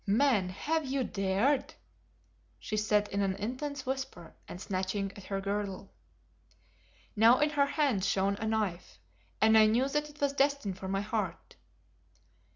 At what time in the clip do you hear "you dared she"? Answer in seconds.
0.83-2.75